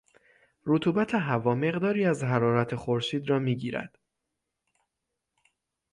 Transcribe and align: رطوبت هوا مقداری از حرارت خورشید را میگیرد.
رطوبت 0.65 1.15
هوا 1.15 1.55
مقداری 1.55 2.05
از 2.05 2.23
حرارت 2.23 2.75
خورشید 2.75 3.29
را 3.29 3.39
میگیرد. 3.39 3.99